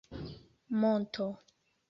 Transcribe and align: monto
monto 0.79 1.27